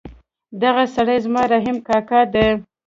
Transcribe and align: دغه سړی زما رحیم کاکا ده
دغه 0.63 0.83
سړی 0.95 1.17
زما 1.25 1.43
رحیم 1.53 1.77
کاکا 1.87 2.21
ده 2.33 2.45